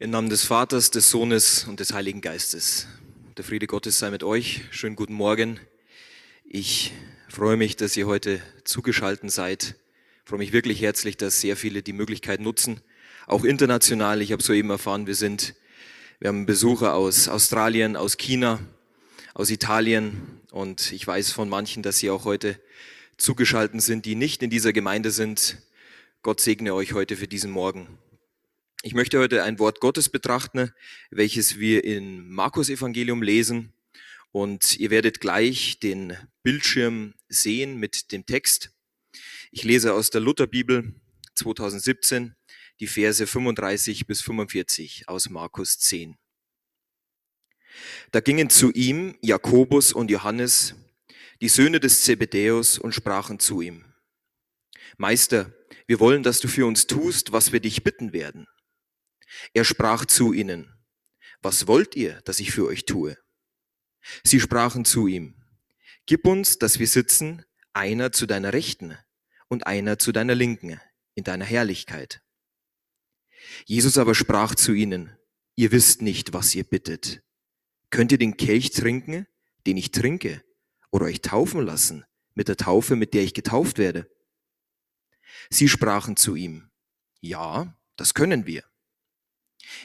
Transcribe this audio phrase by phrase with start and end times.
[0.00, 2.86] Im Namen des Vaters, des Sohnes und des Heiligen Geistes.
[3.36, 4.60] Der Friede Gottes sei mit euch.
[4.70, 5.58] Schönen guten Morgen.
[6.44, 6.92] Ich
[7.28, 9.74] freue mich, dass ihr heute zugeschaltet seid.
[10.22, 12.80] Ich freue mich wirklich herzlich, dass sehr viele die Möglichkeit nutzen,
[13.26, 14.22] auch international.
[14.22, 15.56] Ich habe soeben erfahren, wir sind,
[16.20, 18.60] wir haben Besucher aus Australien, aus China,
[19.34, 22.60] aus Italien und ich weiß von manchen, dass sie auch heute
[23.16, 25.58] zugeschaltet sind, die nicht in dieser Gemeinde sind.
[26.22, 27.88] Gott segne euch heute für diesen Morgen.
[28.84, 30.72] Ich möchte heute ein Wort Gottes betrachten,
[31.10, 33.72] welches wir in Markus Evangelium lesen.
[34.30, 38.70] Und ihr werdet gleich den Bildschirm sehen mit dem Text.
[39.50, 40.94] Ich lese aus der Lutherbibel
[41.34, 42.36] 2017
[42.78, 46.16] die Verse 35 bis 45 aus Markus 10.
[48.12, 50.76] Da gingen zu ihm Jakobus und Johannes,
[51.40, 53.84] die Söhne des Zebedäus, und sprachen zu ihm,
[54.98, 55.52] Meister,
[55.88, 58.46] wir wollen, dass du für uns tust, was wir dich bitten werden.
[59.52, 60.72] Er sprach zu ihnen,
[61.40, 63.16] was wollt ihr, dass ich für euch tue?
[64.24, 65.34] Sie sprachen zu ihm,
[66.06, 68.96] gib uns, dass wir sitzen, einer zu deiner Rechten
[69.48, 70.80] und einer zu deiner Linken
[71.14, 72.22] in deiner Herrlichkeit.
[73.66, 75.16] Jesus aber sprach zu ihnen,
[75.56, 77.22] ihr wisst nicht, was ihr bittet.
[77.90, 79.26] Könnt ihr den Kelch trinken,
[79.66, 80.42] den ich trinke,
[80.90, 84.10] oder euch taufen lassen mit der Taufe, mit der ich getauft werde?
[85.50, 86.70] Sie sprachen zu ihm,
[87.20, 88.67] ja, das können wir.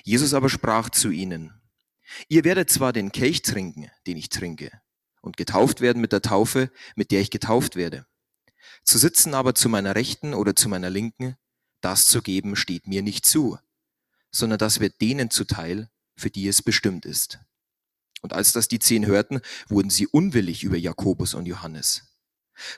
[0.04, 1.54] Jesus aber sprach zu ihnen,
[2.28, 4.72] ihr werdet zwar den Kelch trinken, den ich trinke,
[5.22, 8.06] und getauft werden mit der Taufe, mit der ich getauft werde.
[8.84, 11.36] Zu sitzen aber zu meiner Rechten oder zu meiner Linken,
[11.82, 13.58] das zu geben steht mir nicht zu,
[14.32, 17.40] sondern das wird denen zuteil, für die es bestimmt ist.
[18.22, 22.04] Und als das die zehn hörten, wurden sie unwillig über Jakobus und Johannes.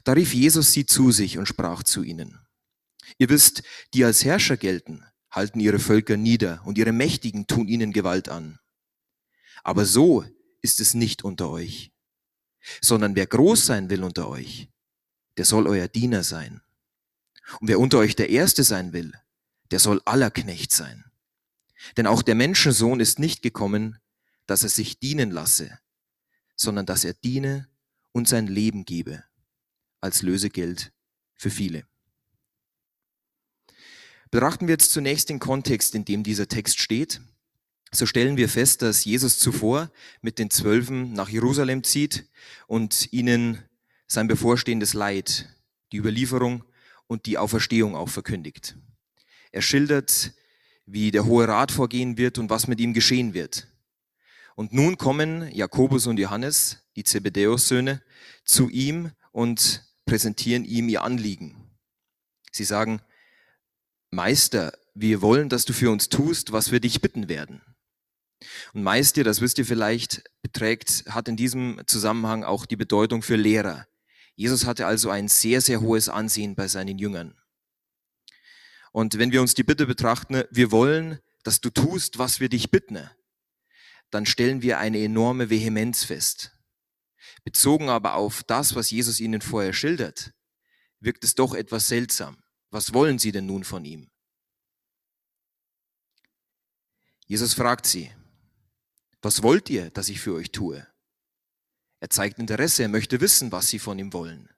[0.04, 2.40] Da rief Jesus sie zu sich und sprach zu ihnen,
[3.20, 3.62] Ihr wisst,
[3.94, 8.60] die als Herrscher gelten, halten ihre Völker nieder und ihre Mächtigen tun ihnen Gewalt an.
[9.64, 10.24] Aber so
[10.62, 11.92] ist es nicht unter euch,
[12.82, 14.70] sondern wer groß sein will unter euch,
[15.38, 16.62] der soll euer Diener sein.
[17.60, 19.12] Und wer unter euch der Erste sein will,
[19.72, 21.04] der soll aller Knecht sein.
[21.98, 24.00] Denn auch der Menschensohn ist nicht gekommen,
[24.48, 25.80] dass er sich dienen lasse,
[26.56, 27.68] sondern dass er diene
[28.14, 29.24] und sein Leben gebe
[30.00, 30.94] als Lösegeld
[31.36, 31.86] für viele.
[34.32, 37.22] Betrachten wir jetzt zunächst den Kontext, in dem dieser Text steht.
[37.92, 39.92] So stellen wir fest, dass Jesus zuvor
[40.22, 42.28] mit den Zwölfen nach Jerusalem zieht
[42.68, 43.64] und ihnen
[44.08, 45.50] sein bevorstehendes Leid,
[45.92, 46.64] die Überlieferung
[47.08, 48.76] und die Auferstehung auch verkündigt.
[49.52, 50.34] Er schildert,
[50.86, 53.68] wie der Hohe Rat vorgehen wird und was mit ihm geschehen wird.
[54.56, 58.02] Und nun kommen Jakobus und Johannes, die Zebedäus-Söhne,
[58.44, 61.56] zu ihm und präsentieren ihm ihr Anliegen.
[62.52, 63.02] Sie sagen,
[64.12, 67.62] Meister, wir wollen, dass du für uns tust, was wir dich bitten werden.
[68.74, 73.36] Und Meister, das wisst ihr vielleicht, beträgt, hat in diesem Zusammenhang auch die Bedeutung für
[73.36, 73.88] Lehrer.
[74.36, 77.40] Jesus hatte also ein sehr, sehr hohes Ansehen bei seinen Jüngern.
[78.92, 82.72] Und wenn wir uns die Bitte betrachten, wir wollen, dass du tust, was wir dich
[82.72, 83.10] bitten,
[84.10, 86.52] dann stellen wir eine enorme Vehemenz fest.
[87.44, 90.34] Bezogen aber auf das, was Jesus ihnen vorher schildert,
[91.00, 92.38] wirkt es doch etwas seltsam.
[92.76, 94.10] Was wollen sie denn nun von ihm?
[97.26, 98.12] Jesus fragt sie,
[99.22, 100.86] was wollt ihr, dass ich für euch tue?
[102.02, 104.50] Er zeigt Interesse, er möchte wissen, was sie von ihm wollen.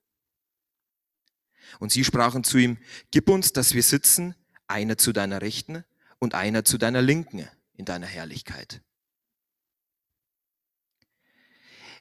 [1.78, 2.79] Und sie sprachen zu ihm,
[3.11, 4.34] gib uns, dass wir sitzen,
[4.66, 5.85] einer zu deiner Rechten
[6.17, 8.81] und einer zu deiner Linken in deiner Herrlichkeit.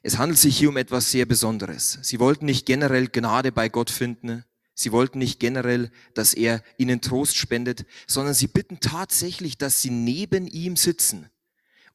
[0.01, 1.99] Es handelt sich hier um etwas sehr Besonderes.
[2.01, 4.43] Sie wollten nicht generell Gnade bei Gott finden,
[4.79, 9.89] Sie wollten nicht generell, dass er ihnen Trost spendet, sondern sie bitten tatsächlich, dass sie
[9.89, 11.31] neben ihm sitzen,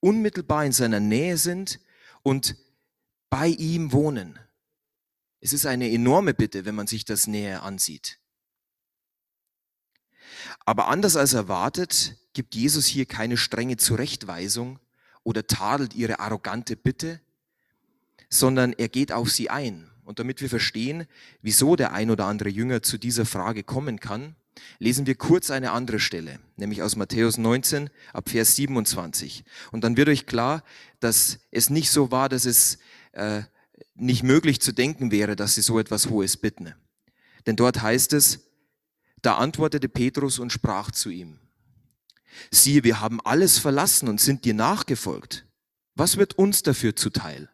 [0.00, 1.78] unmittelbar in seiner Nähe sind
[2.24, 2.56] und
[3.30, 4.36] bei ihm wohnen.
[5.40, 8.18] Es ist eine enorme Bitte, wenn man sich das näher ansieht.
[10.66, 14.80] Aber anders als erwartet, gibt Jesus hier keine strenge Zurechtweisung
[15.22, 17.20] oder tadelt ihre arrogante Bitte,
[18.28, 21.06] sondern er geht auf sie ein und damit wir verstehen,
[21.40, 24.36] wieso der ein oder andere Jünger zu dieser Frage kommen kann,
[24.78, 29.42] lesen wir kurz eine andere Stelle, nämlich aus Matthäus 19 ab Vers 27.
[29.70, 30.64] Und dann wird euch klar,
[31.00, 32.76] dass es nicht so war, dass es
[33.12, 33.40] äh,
[33.94, 36.74] nicht möglich zu denken wäre, dass sie so etwas Hohes bitten.
[37.46, 38.40] Denn dort heißt es,
[39.22, 41.38] da antwortete Petrus und sprach zu ihm,
[42.50, 45.46] siehe, wir haben alles verlassen und sind dir nachgefolgt.
[45.94, 47.48] Was wird uns dafür zuteil?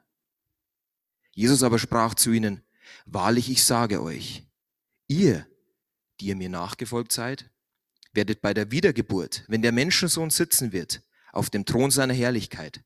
[1.39, 2.65] Jesus aber sprach zu ihnen,
[3.07, 4.43] wahrlich ich sage euch,
[5.07, 5.47] ihr,
[6.19, 7.49] die ihr mir nachgefolgt seid,
[8.13, 11.01] werdet bei der Wiedergeburt, wenn der Menschensohn sitzen wird,
[11.31, 12.83] auf dem Thron seiner Herrlichkeit,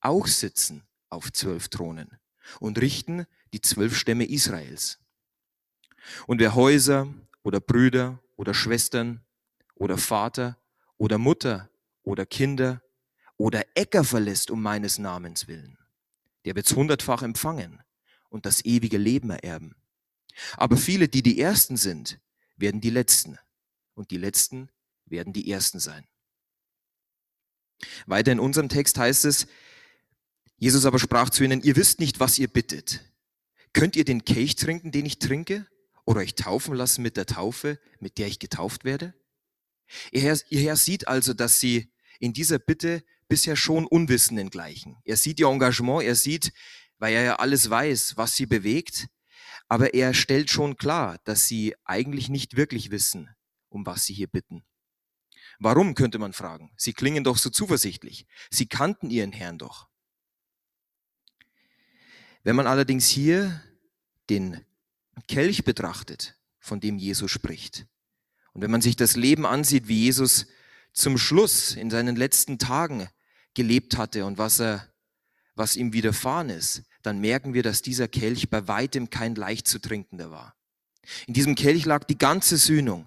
[0.00, 2.18] auch sitzen auf zwölf Thronen
[2.58, 4.98] und richten die zwölf Stämme Israels.
[6.26, 7.06] Und wer Häuser
[7.44, 9.24] oder Brüder oder Schwestern
[9.76, 10.58] oder Vater
[10.96, 11.70] oder Mutter
[12.02, 12.82] oder Kinder
[13.36, 15.78] oder Äcker verlässt um meines Namens willen,
[16.44, 17.80] der wird's hundertfach empfangen
[18.32, 19.76] und das ewige Leben ererben.
[20.56, 22.18] Aber viele, die die Ersten sind,
[22.56, 23.38] werden die Letzten
[23.94, 24.70] und die Letzten
[25.04, 26.06] werden die Ersten sein.
[28.06, 29.46] Weiter in unserem Text heißt es,
[30.56, 33.02] Jesus aber sprach zu ihnen, ihr wisst nicht, was ihr bittet.
[33.74, 35.66] Könnt ihr den Kelch trinken, den ich trinke?
[36.04, 39.14] Oder euch taufen lassen mit der Taufe, mit der ich getauft werde?
[40.10, 44.96] Ihr Herr, ihr Herr sieht also, dass sie in dieser Bitte bisher schon Unwissenden gleichen.
[45.04, 46.52] Er sieht ihr Engagement, er sieht,
[47.02, 49.08] weil er ja alles weiß, was sie bewegt,
[49.66, 53.28] aber er stellt schon klar, dass sie eigentlich nicht wirklich wissen,
[53.70, 54.64] um was sie hier bitten.
[55.58, 56.72] Warum, könnte man fragen?
[56.76, 58.24] Sie klingen doch so zuversichtlich.
[58.50, 59.88] Sie kannten ihren Herrn doch.
[62.44, 63.60] Wenn man allerdings hier
[64.30, 64.64] den
[65.26, 67.84] Kelch betrachtet, von dem Jesus spricht,
[68.52, 70.46] und wenn man sich das Leben ansieht, wie Jesus
[70.92, 73.08] zum Schluss in seinen letzten Tagen
[73.54, 74.88] gelebt hatte und was er,
[75.56, 79.78] was ihm widerfahren ist, dann merken wir, dass dieser Kelch bei weitem kein leicht zu
[79.78, 80.54] trinkender war.
[81.26, 83.06] In diesem Kelch lag die ganze Sühnung.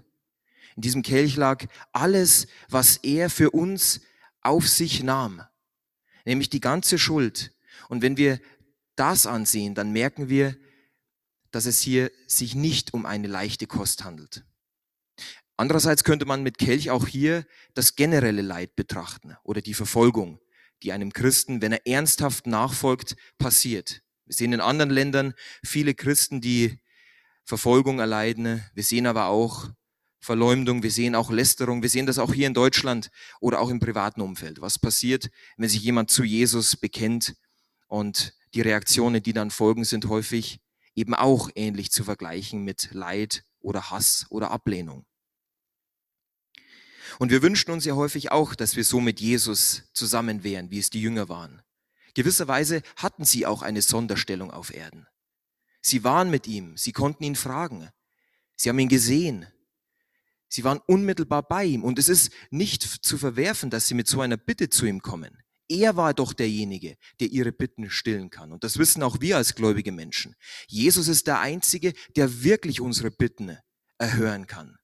[0.75, 4.01] In diesem Kelch lag alles, was er für uns
[4.41, 5.41] auf sich nahm,
[6.25, 7.53] nämlich die ganze Schuld.
[7.87, 8.39] Und wenn wir
[8.95, 10.57] das ansehen, dann merken wir,
[11.51, 14.43] dass es hier sich nicht um eine leichte Kost handelt.
[15.57, 20.39] Andererseits könnte man mit Kelch auch hier das generelle Leid betrachten oder die Verfolgung,
[20.85, 24.03] die einem Christen, wenn er ernsthaft nachfolgt, passiert.
[24.25, 25.33] Wir sehen in anderen Ländern
[25.63, 26.79] viele Christen, die
[27.43, 28.63] Verfolgung erleiden.
[28.73, 29.69] Wir sehen aber auch
[30.19, 33.09] Verleumdung, wir sehen auch Lästerung, wir sehen das auch hier in Deutschland
[33.39, 34.61] oder auch im privaten Umfeld.
[34.61, 37.35] Was passiert, wenn sich jemand zu Jesus bekennt
[37.87, 40.59] und die Reaktionen, die dann folgen, sind häufig
[40.95, 45.05] eben auch ähnlich zu vergleichen mit Leid oder Hass oder Ablehnung.
[47.19, 50.79] Und wir wünschen uns ja häufig auch, dass wir so mit Jesus zusammen wären, wie
[50.79, 51.61] es die Jünger waren.
[52.13, 55.07] Gewisserweise hatten sie auch eine Sonderstellung auf Erden.
[55.81, 57.89] Sie waren mit ihm, sie konnten ihn fragen,
[58.55, 59.45] sie haben ihn gesehen,
[60.47, 64.21] sie waren unmittelbar bei ihm und es ist nicht zu verwerfen, dass sie mit so
[64.21, 65.37] einer Bitte zu ihm kommen.
[65.67, 68.51] Er war doch derjenige, der ihre Bitten stillen kann.
[68.51, 70.35] Und das wissen auch wir als gläubige Menschen.
[70.67, 73.57] Jesus ist der Einzige, der wirklich unsere Bitten
[73.97, 74.77] erhören kann.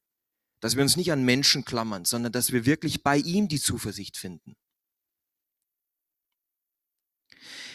[0.62, 4.16] Dass wir uns nicht an Menschen klammern, sondern dass wir wirklich bei ihm die Zuversicht
[4.16, 4.56] finden.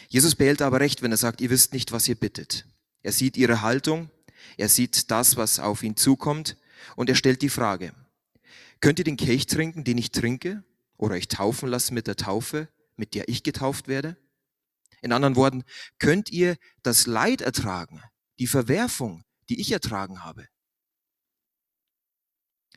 [0.09, 2.65] Jesus behält aber recht, wenn er sagt, ihr wisst nicht, was ihr bittet.
[3.03, 4.09] Er sieht ihre Haltung,
[4.57, 6.57] er sieht das, was auf ihn zukommt
[6.95, 7.93] und er stellt die Frage,
[8.79, 10.63] könnt ihr den Kelch trinken, den ich trinke,
[10.97, 14.17] oder euch taufen lassen mit der Taufe, mit der ich getauft werde?
[15.01, 15.63] In anderen Worten,
[15.99, 18.01] könnt ihr das Leid ertragen,
[18.39, 20.47] die Verwerfung, die ich ertragen habe?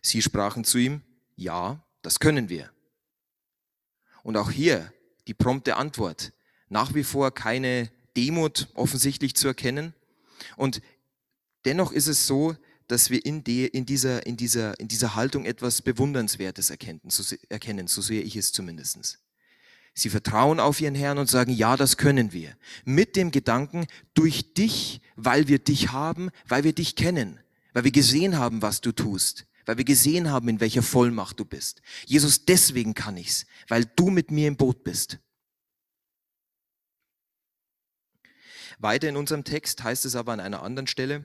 [0.03, 1.03] Sie sprachen zu ihm,
[1.37, 2.71] ja, das können wir.
[4.23, 4.93] Und auch hier
[5.27, 6.33] die prompte Antwort.
[6.69, 9.95] Nach wie vor keine Demut offensichtlich zu erkennen.
[10.57, 10.81] Und
[11.65, 12.57] dennoch ist es so,
[12.87, 17.37] dass wir in, die, in, dieser, in, dieser, in dieser Haltung etwas Bewundernswertes erkennen, so,
[17.49, 19.21] erkennen, so sehe ich es zumindest.
[19.95, 22.57] Sie vertrauen auf ihren Herrn und sagen, ja, das können wir.
[22.85, 27.39] Mit dem Gedanken, durch dich, weil wir dich haben, weil wir dich kennen,
[27.73, 31.45] weil wir gesehen haben, was du tust, weil wir gesehen haben, in welcher Vollmacht du
[31.45, 31.81] bist.
[32.05, 35.21] Jesus, deswegen kann ich's, weil du mit mir im Boot bist.
[38.81, 41.23] Weiter in unserem Text heißt es aber an einer anderen Stelle,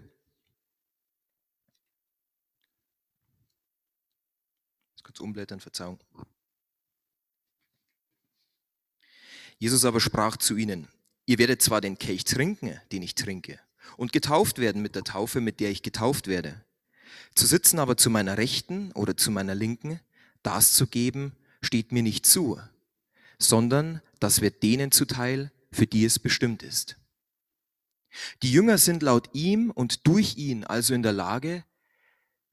[5.02, 6.00] kurz umblättern, Verzeihung.
[9.58, 10.88] Jesus aber sprach zu ihnen,
[11.26, 13.60] ihr werdet zwar den Kelch trinken, den ich trinke,
[13.98, 16.64] und getauft werden mit der Taufe, mit der ich getauft werde.
[17.34, 20.00] Zu sitzen aber zu meiner Rechten oder zu meiner Linken,
[20.44, 22.60] das zu geben, steht mir nicht zu,
[23.40, 26.98] sondern das wird denen zuteil, für die es bestimmt ist.
[28.44, 31.66] Die Jünger sind laut ihm und durch ihn also in der Lage,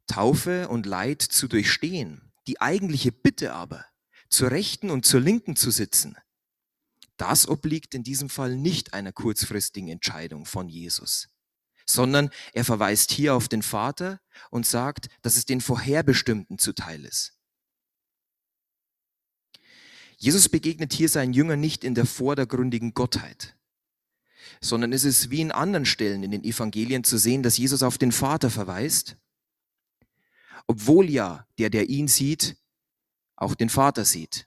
[0.07, 2.33] Taufe und Leid zu durchstehen.
[2.49, 3.85] Die eigentliche Bitte aber,
[4.29, 6.17] zur Rechten und zur Linken zu sitzen,
[7.17, 11.29] das obliegt in diesem Fall nicht einer kurzfristigen Entscheidung von Jesus,
[11.87, 14.21] sondern er verweist hier auf den Vater
[14.51, 17.39] und sagt, dass es den Vorherbestimmten zuteil ist.
[20.17, 23.57] Jesus begegnet hier seinen Jüngern nicht in der vordergründigen Gottheit,
[24.61, 27.99] sondern es ist wie in anderen Stellen in den Evangelien zu sehen, dass Jesus auf
[27.99, 29.17] den Vater verweist,
[30.69, 32.57] obwohl ja der, der ihn sieht,
[33.35, 34.47] auch den Vater sieht.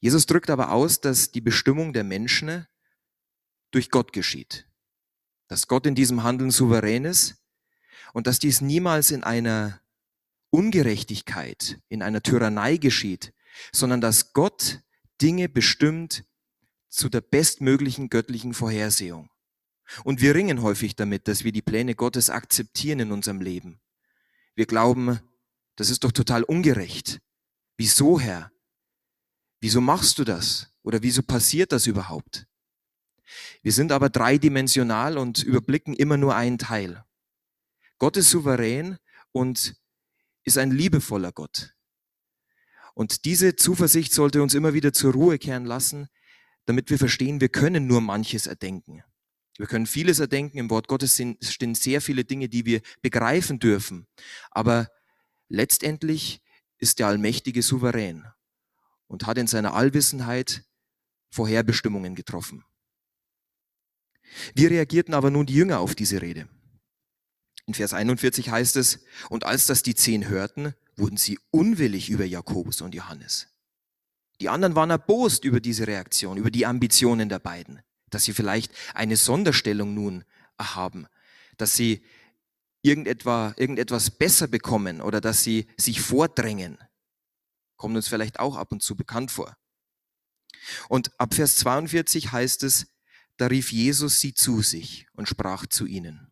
[0.00, 2.66] Jesus drückt aber aus, dass die Bestimmung der Menschen
[3.70, 4.67] durch Gott geschieht.
[5.48, 7.36] Dass Gott in diesem Handeln souverän ist
[8.12, 9.80] und dass dies niemals in einer
[10.50, 13.32] Ungerechtigkeit, in einer Tyrannei geschieht,
[13.72, 14.80] sondern dass Gott
[15.20, 16.24] Dinge bestimmt
[16.88, 19.30] zu der bestmöglichen göttlichen Vorhersehung.
[20.04, 23.80] Und wir ringen häufig damit, dass wir die Pläne Gottes akzeptieren in unserem Leben.
[24.54, 25.20] Wir glauben,
[25.76, 27.20] das ist doch total ungerecht.
[27.76, 28.50] Wieso, Herr?
[29.60, 30.72] Wieso machst du das?
[30.82, 32.47] Oder wieso passiert das überhaupt?
[33.62, 37.04] Wir sind aber dreidimensional und überblicken immer nur einen Teil.
[37.98, 38.98] Gott ist souverän
[39.32, 39.76] und
[40.44, 41.74] ist ein liebevoller Gott.
[42.94, 46.08] Und diese Zuversicht sollte uns immer wieder zur Ruhe kehren lassen,
[46.66, 49.02] damit wir verstehen, wir können nur manches erdenken.
[49.56, 50.58] Wir können vieles erdenken.
[50.58, 54.06] Im Wort Gottes sind, stehen sehr viele Dinge, die wir begreifen dürfen.
[54.50, 54.88] Aber
[55.48, 56.40] letztendlich
[56.78, 58.26] ist der Allmächtige souverän
[59.08, 60.64] und hat in seiner Allwissenheit
[61.30, 62.64] Vorherbestimmungen getroffen.
[64.54, 66.48] Wie reagierten aber nun die Jünger auf diese Rede?
[67.66, 72.24] In Vers 41 heißt es, und als das die zehn hörten, wurden sie unwillig über
[72.24, 73.48] Jakobus und Johannes.
[74.40, 77.80] Die anderen waren erbost über diese Reaktion, über die Ambitionen der beiden,
[78.10, 80.24] dass sie vielleicht eine Sonderstellung nun
[80.58, 81.06] haben,
[81.56, 82.04] dass sie
[82.82, 86.78] irgendetwa, irgendetwas besser bekommen oder dass sie sich vordrängen.
[87.76, 89.56] Kommt uns vielleicht auch ab und zu bekannt vor.
[90.88, 92.86] Und ab Vers 42 heißt es,
[93.38, 96.30] da rief Jesus sie zu sich und sprach zu ihnen.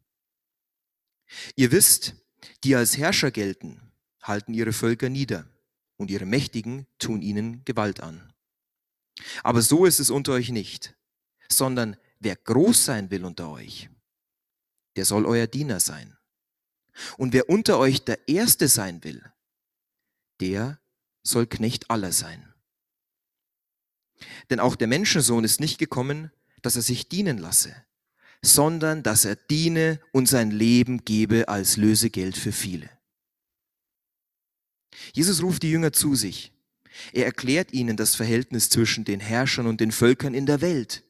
[1.55, 2.15] Ihr wisst,
[2.65, 3.81] die als Herrscher gelten,
[4.23, 5.49] halten ihre Völker nieder
[5.97, 8.33] und ihre Mächtigen tun ihnen Gewalt an.
[9.43, 10.95] Aber so ist es unter euch nicht,
[11.49, 13.89] sondern wer groß sein will unter euch,
[14.97, 16.17] der soll euer Diener sein.
[17.19, 19.23] Und wer unter euch der Erste sein will,
[20.41, 20.81] der
[21.23, 22.53] soll Knecht aller sein.
[24.51, 26.31] Denn auch der Menschensohn ist nicht gekommen,
[26.63, 27.75] dass er sich dienen lasse,
[28.43, 32.91] sondern dass er diene und sein Leben gebe als Lösegeld für viele.
[35.13, 36.53] Jesus ruft die Jünger zu sich.
[37.13, 41.05] Er erklärt ihnen das Verhältnis zwischen den Herrschern und den Völkern in der Welt.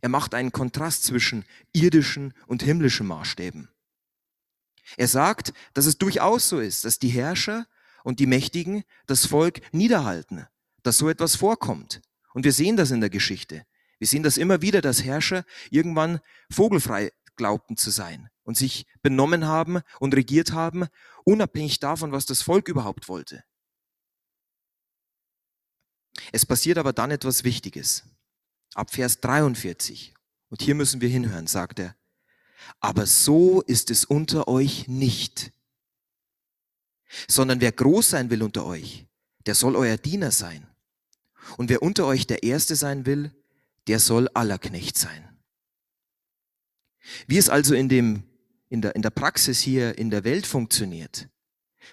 [0.00, 3.68] Er macht einen Kontrast zwischen irdischen und himmlischen Maßstäben.
[4.96, 7.66] Er sagt, dass es durchaus so ist, dass die Herrscher
[8.04, 10.46] und die Mächtigen das Volk niederhalten,
[10.84, 12.02] dass so etwas vorkommt.
[12.34, 13.66] Und wir sehen das in der Geschichte.
[13.98, 19.46] Wir sehen das immer wieder, dass Herrscher irgendwann vogelfrei glaubten zu sein und sich benommen
[19.46, 20.86] haben und regiert haben,
[21.24, 23.44] unabhängig davon, was das Volk überhaupt wollte.
[26.32, 28.04] Es passiert aber dann etwas Wichtiges.
[28.74, 30.14] Ab Vers 43.
[30.48, 31.96] Und hier müssen wir hinhören, sagt er.
[32.80, 35.52] Aber so ist es unter euch nicht.
[37.28, 39.06] Sondern wer groß sein will unter euch,
[39.46, 40.66] der soll euer Diener sein.
[41.56, 43.32] Und wer unter euch der Erste sein will,
[43.86, 45.36] der soll aller Knecht sein.
[47.26, 48.24] Wie es also in, dem,
[48.68, 51.28] in, der, in der Praxis hier in der Welt funktioniert,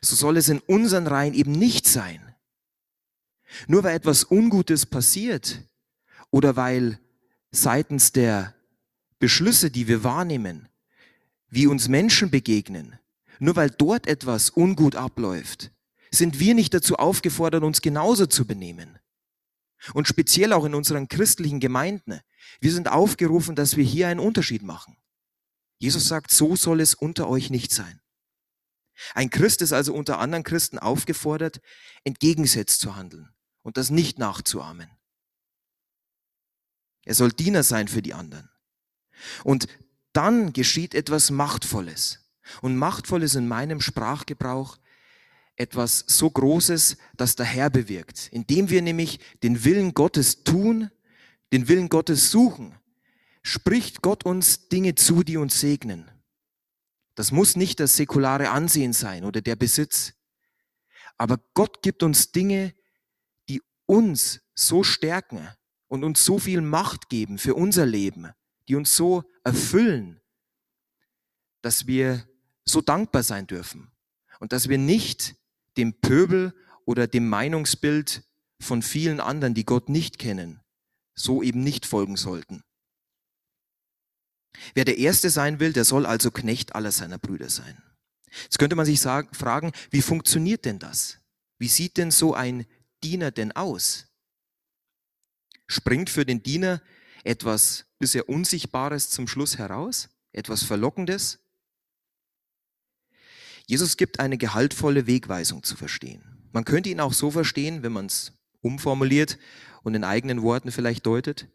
[0.02, 2.36] so soll es in unseren Reihen eben nicht sein.
[3.68, 5.62] Nur weil etwas Ungutes passiert
[6.32, 7.00] oder weil
[7.52, 8.56] seitens der
[9.20, 10.68] Beschlüsse, die wir wahrnehmen,
[11.50, 12.98] wie uns Menschen begegnen,
[13.40, 15.72] nur weil dort etwas ungut abläuft,
[16.10, 18.98] sind wir nicht dazu aufgefordert, uns genauso zu benehmen.
[19.94, 22.22] Und speziell auch in unseren christlichen Gemeinden.
[22.62, 24.98] Wir sind aufgerufen, dass wir hier einen Unterschied machen.
[25.78, 28.00] Jesus sagt, so soll es unter euch nicht sein.
[29.14, 31.60] Ein Christ ist also unter anderen Christen aufgefordert,
[32.04, 34.90] entgegensetzt zu handeln und das nicht nachzuahmen.
[37.06, 38.50] Er soll Diener sein für die anderen.
[39.44, 39.68] Und
[40.14, 42.20] dann geschieht etwas Machtvolles.
[42.62, 44.78] Und Machtvolles in meinem Sprachgebrauch
[45.56, 50.90] etwas so Großes, das der Herr bewirkt, indem wir nämlich den Willen Gottes tun,
[51.52, 52.76] den Willen Gottes suchen,
[53.44, 56.10] spricht Gott uns Dinge zu, die uns segnen.
[57.16, 60.14] Das muss nicht das säkulare Ansehen sein oder der Besitz.
[61.18, 62.74] Aber Gott gibt uns Dinge,
[63.50, 65.48] die uns so stärken
[65.88, 68.32] und uns so viel Macht geben für unser Leben,
[68.68, 70.20] die uns so erfüllen,
[71.62, 72.28] dass wir
[72.66, 73.92] so dankbar sein dürfen
[74.40, 75.36] und dass wir nicht
[75.78, 76.54] dem Pöbel
[76.86, 78.24] oder dem Meinungsbild
[78.60, 80.62] von vielen anderen, die Gott nicht kennen,
[81.16, 82.64] so eben nicht folgen sollten.
[84.74, 87.82] Wer der Erste sein will, der soll also Knecht aller seiner Brüder sein.
[88.44, 91.20] Jetzt könnte man sich sagen, fragen, wie funktioniert denn das?
[91.60, 92.66] Wie sieht denn so ein
[93.04, 94.08] Diener denn aus?
[95.68, 96.82] Springt für den Diener
[97.24, 100.10] etwas bisher Unsichtbares zum Schluss heraus?
[100.32, 101.40] Etwas Verlockendes?
[103.66, 106.24] Jesus gibt eine gehaltvolle Wegweisung zu verstehen.
[106.52, 109.38] Man könnte ihn auch so verstehen, wenn man es umformuliert
[109.84, 111.48] und in eigenen Worten vielleicht deutet.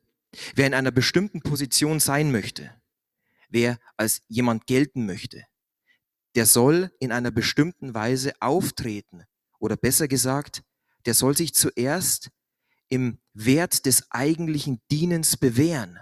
[0.54, 2.74] Wer in einer bestimmten Position sein möchte,
[3.48, 5.44] wer als jemand gelten möchte,
[6.34, 9.24] der soll in einer bestimmten Weise auftreten.
[9.58, 10.62] Oder besser gesagt,
[11.06, 12.30] der soll sich zuerst
[12.88, 15.98] im Wert des eigentlichen Dienens bewähren.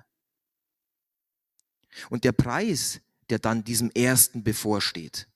[2.11, 5.29] Und der Preis, der dann diesem Ersten bevorsteht,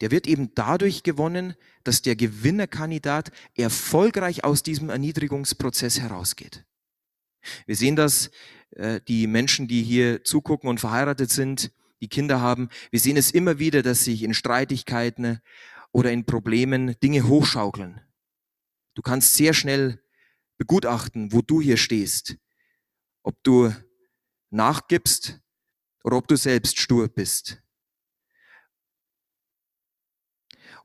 [0.00, 1.54] der wird eben dadurch gewonnen,
[1.84, 6.64] dass der Gewinnerkandidat erfolgreich aus diesem Erniedrigungsprozess herausgeht.
[7.66, 8.30] Wir sehen das,
[8.70, 13.30] äh, die Menschen, die hier zugucken und verheiratet sind, die Kinder haben, wir sehen es
[13.30, 15.40] immer wieder, dass sich in Streitigkeiten
[15.92, 18.00] oder in Problemen Dinge hochschaukeln.
[18.94, 20.02] Du kannst sehr schnell
[20.56, 22.36] begutachten, wo du hier stehst,
[23.22, 23.74] ob du
[24.50, 25.40] nachgibst
[26.04, 27.62] oder ob du selbst stur bist.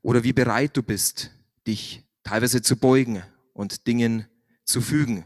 [0.02, 1.30] Oder wie bereit du bist,
[1.66, 4.26] dich teilweise zu beugen und Dingen
[4.64, 5.24] zu fügen.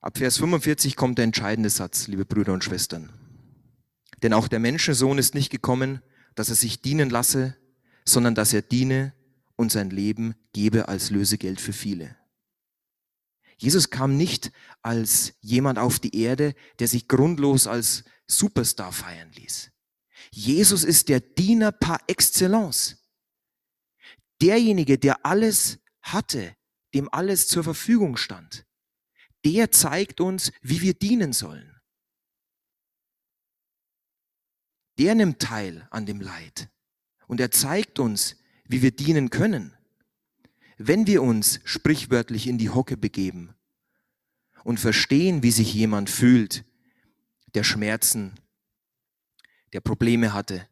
[0.00, 3.10] Ab Vers 45 kommt der entscheidende Satz, liebe Brüder und Schwestern.
[4.22, 6.00] Denn auch der Menschensohn ist nicht gekommen,
[6.36, 7.56] dass er sich dienen lasse,
[8.04, 9.14] sondern dass er diene
[9.56, 12.16] und sein Leben gebe als Lösegeld für viele.
[13.58, 19.70] Jesus kam nicht als jemand auf die Erde, der sich grundlos als Superstar feiern ließ.
[20.30, 22.96] Jesus ist der Diener par excellence.
[24.40, 26.54] Derjenige, der alles hatte,
[26.94, 28.66] dem alles zur Verfügung stand
[29.46, 31.80] der zeigt uns, wie wir dienen sollen.
[34.98, 36.68] Der nimmt teil an dem Leid
[37.28, 39.72] und er zeigt uns, wie wir dienen können.
[40.78, 43.54] Wenn wir uns sprichwörtlich in die Hocke begeben
[44.64, 46.64] und verstehen, wie sich jemand fühlt,
[47.54, 48.34] der Schmerzen,
[49.76, 50.66] der Probleme hatte.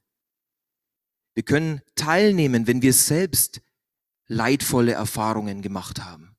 [1.35, 3.61] Wir können teilnehmen, wenn wir selbst
[4.29, 6.35] leidvolle Erfahrungen gemacht haben.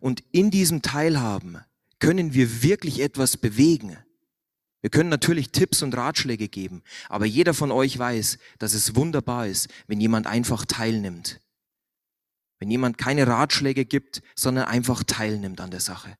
[0.00, 1.58] Und in diesem Teilhaben
[2.00, 3.96] können wir wirklich etwas bewegen.
[4.82, 9.46] Wir können natürlich Tipps und Ratschläge geben, aber jeder von euch weiß, dass es wunderbar
[9.46, 11.40] ist, wenn jemand einfach teilnimmt.
[12.58, 16.18] Wenn jemand keine Ratschläge gibt, sondern einfach teilnimmt an der Sache.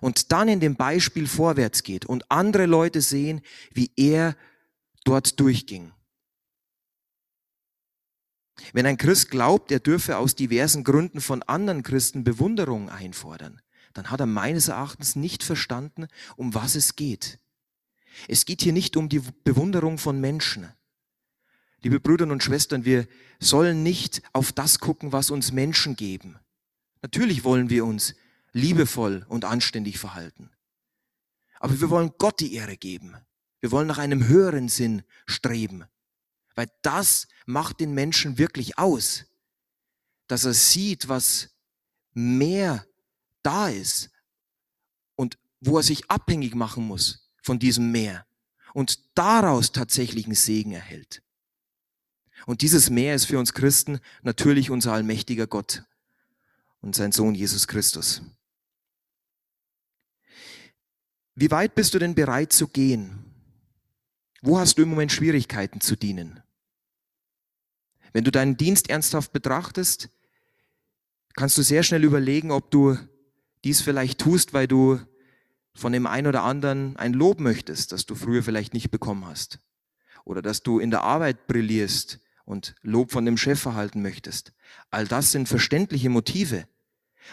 [0.00, 3.42] Und dann in dem Beispiel vorwärts geht und andere Leute sehen,
[3.72, 4.36] wie er
[5.04, 5.92] dort durchging.
[8.72, 13.60] Wenn ein Christ glaubt, er dürfe aus diversen Gründen von anderen Christen Bewunderung einfordern,
[13.92, 17.38] dann hat er meines Erachtens nicht verstanden, um was es geht.
[18.28, 20.68] Es geht hier nicht um die Bewunderung von Menschen.
[21.82, 23.06] Liebe Brüder und Schwestern, wir
[23.40, 26.38] sollen nicht auf das gucken, was uns Menschen geben.
[27.02, 28.14] Natürlich wollen wir uns
[28.54, 30.50] liebevoll und anständig verhalten.
[31.60, 33.16] Aber wir wollen Gott die Ehre geben.
[33.60, 35.84] Wir wollen nach einem höheren Sinn streben.
[36.54, 39.24] Weil das macht den Menschen wirklich aus,
[40.28, 41.50] dass er sieht, was
[42.12, 42.86] mehr
[43.42, 44.10] da ist
[45.16, 48.26] und wo er sich abhängig machen muss von diesem Meer
[48.72, 51.22] und daraus tatsächlichen Segen erhält.
[52.46, 55.84] Und dieses Meer ist für uns Christen natürlich unser allmächtiger Gott
[56.80, 58.22] und sein Sohn Jesus Christus.
[61.34, 63.24] Wie weit bist du denn bereit zu gehen?
[64.42, 66.40] Wo hast du im Moment Schwierigkeiten zu dienen?
[68.12, 70.10] Wenn du deinen Dienst ernsthaft betrachtest,
[71.34, 72.96] kannst du sehr schnell überlegen, ob du
[73.64, 75.00] dies vielleicht tust, weil du
[75.74, 79.58] von dem einen oder anderen ein Lob möchtest, das du früher vielleicht nicht bekommen hast.
[80.24, 84.52] Oder dass du in der Arbeit brillierst und Lob von dem Chef erhalten möchtest.
[84.90, 86.68] All das sind verständliche Motive.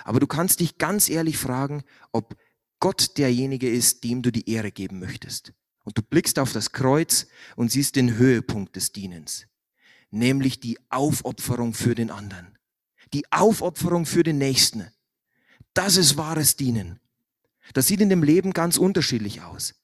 [0.04, 2.36] Aber du kannst dich ganz ehrlich fragen, ob
[2.82, 5.54] Gott derjenige ist, dem du die Ehre geben möchtest.
[5.86, 9.48] Und du blickst auf das Kreuz und siehst den Höhepunkt des Dienens
[10.12, 12.58] nämlich die Aufopferung für den anderen.
[13.14, 14.88] Die Aufopferung für den Nächsten.
[15.74, 17.00] Das ist wahres Dienen.
[17.74, 19.76] Das sieht in dem Leben ganz unterschiedlich aus.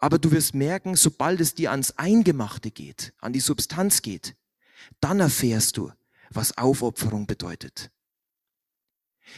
[0.00, 4.36] Aber du wirst merken, sobald es dir ans Eingemachte geht, an die Substanz geht,
[5.00, 5.92] dann erfährst du,
[6.30, 7.90] was Aufopferung bedeutet.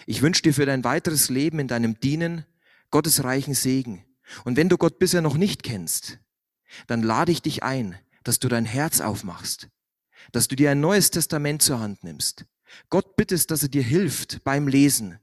[0.06, 2.46] Ich wünsche dir für dein weiteres Leben in deinem Dienen
[2.90, 4.04] Gottes reichen Segen.
[4.44, 6.18] Und wenn du Gott bisher noch nicht kennst,
[6.86, 9.68] dann lade ich dich ein, dass du dein Herz aufmachst
[10.32, 12.46] dass du dir ein neues Testament zur Hand nimmst.
[12.90, 15.18] Gott bittest, dass er dir hilft beim Lesen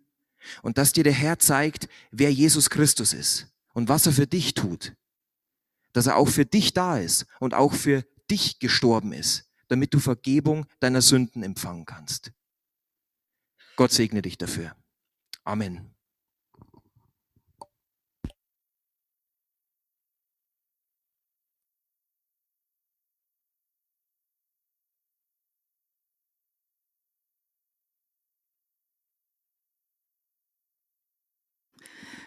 [0.61, 4.53] und dass dir der Herr zeigt, wer Jesus Christus ist und was er für dich
[4.53, 4.93] tut.
[5.91, 9.99] Dass er auch für dich da ist und auch für dich gestorben ist, damit du
[9.99, 12.31] Vergebung deiner Sünden empfangen kannst.
[13.75, 14.75] Gott segne dich dafür.
[15.43, 15.92] Amen.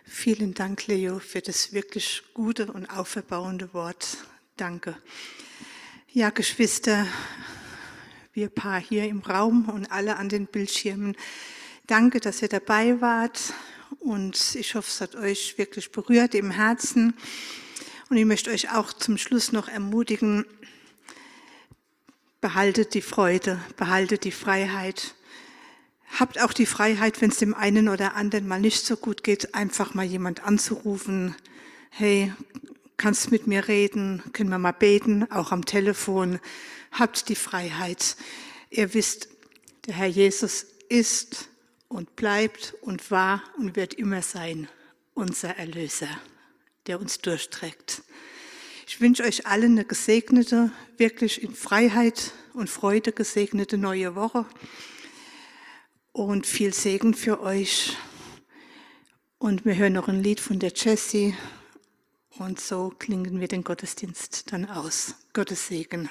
[0.08, 4.18] Vielen Dank, Leo, für das wirklich gute und auferbauende Wort.
[4.56, 4.96] Danke.
[6.12, 7.06] Ja, Geschwister,
[8.32, 11.16] wir Paar hier im Raum und alle an den Bildschirmen,
[11.88, 13.52] danke, dass ihr dabei wart
[13.98, 17.14] und ich hoffe, es hat euch wirklich berührt im Herzen.
[18.08, 20.46] Und ich möchte euch auch zum Schluss noch ermutigen,
[22.40, 25.16] behaltet die Freude, behaltet die Freiheit.
[26.18, 29.54] Habt auch die Freiheit, wenn es dem einen oder anderen mal nicht so gut geht,
[29.54, 31.34] einfach mal jemand anzurufen.
[31.90, 32.32] Hey,
[32.96, 34.22] kannst mit mir reden?
[34.32, 35.30] Können wir mal beten?
[35.30, 36.38] Auch am Telefon.
[36.92, 38.16] Habt die Freiheit.
[38.70, 39.28] Ihr wisst,
[39.86, 41.48] der Herr Jesus ist
[41.88, 44.68] und bleibt und war und wird immer sein
[45.14, 46.08] unser Erlöser,
[46.86, 48.02] der uns durchträgt.
[48.86, 54.46] Ich wünsche euch allen eine gesegnete, wirklich in Freiheit und Freude gesegnete neue Woche
[56.16, 57.94] und viel Segen für euch.
[59.38, 61.34] Und wir hören noch ein Lied von der Jessie
[62.38, 65.14] und so klingen wir den Gottesdienst dann aus.
[65.34, 66.08] Gottes Segen.